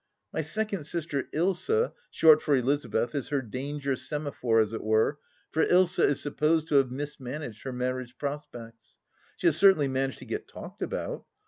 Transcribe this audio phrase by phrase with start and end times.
[0.33, 5.19] My second sister Ilsa, short for Elizabeth, is her danger semaphore, as it were,
[5.51, 8.97] for Ilsa is supposed to have mis managed her marriage prospects.
[9.37, 11.25] She has certainly managed to get talked about.